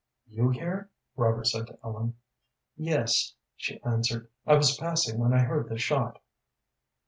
"You 0.27 0.49
here?" 0.49 0.89
Robert 1.15 1.45
said 1.45 1.67
to 1.67 1.77
Ellen. 1.83 2.15
"Yes," 2.75 3.35
she 3.55 3.79
answered, 3.83 4.29
"I 4.47 4.55
was 4.55 4.75
passing 4.75 5.19
when 5.19 5.31
I 5.31 5.43
heard 5.43 5.69
the 5.69 5.77
shot." 5.77 6.19